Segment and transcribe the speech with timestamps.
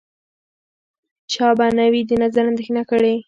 [1.33, 3.13] چا به نه وي د نظر اندېښنه کړې